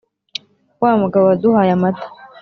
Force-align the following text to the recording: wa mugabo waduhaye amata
wa 0.81 0.91
mugabo 1.01 1.23
waduhaye 1.29 1.71
amata 1.77 2.07